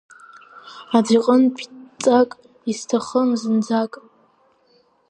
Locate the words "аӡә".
0.97-1.11